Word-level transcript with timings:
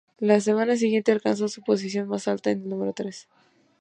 La 0.17 0.39
semana 0.41 0.77
siguiente 0.77 1.11
alcanzó 1.11 1.47
su 1.47 1.61
posición 1.61 2.07
más 2.07 2.27
alta 2.27 2.49
en 2.49 2.63
el 2.63 2.69
número 2.69 2.91
tres. 2.91 3.27